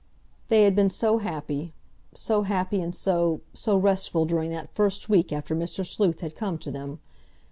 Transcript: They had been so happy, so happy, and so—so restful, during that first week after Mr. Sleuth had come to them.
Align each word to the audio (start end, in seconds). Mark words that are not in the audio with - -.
They 0.47 0.63
had 0.63 0.75
been 0.75 0.89
so 0.89 1.19
happy, 1.19 1.73
so 2.15 2.41
happy, 2.41 2.81
and 2.81 2.95
so—so 2.95 3.77
restful, 3.77 4.25
during 4.25 4.49
that 4.49 4.73
first 4.73 5.09
week 5.09 5.31
after 5.31 5.55
Mr. 5.55 5.85
Sleuth 5.85 6.21
had 6.21 6.35
come 6.35 6.57
to 6.57 6.71
them. 6.71 6.97